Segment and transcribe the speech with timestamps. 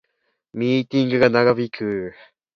[0.55, 2.15] ミーティングが長引く